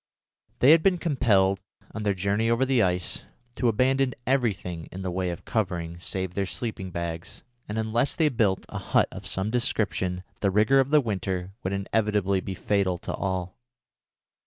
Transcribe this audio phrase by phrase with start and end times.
[0.61, 1.59] They had been compelled,
[1.91, 3.23] on their journey over the ice,
[3.55, 8.29] to abandon everything in the way of covering save their sleeping bags, and unless they
[8.29, 12.97] built a hut of some description the rigour of the winter would inevitably be fatal
[12.97, 13.59] to all.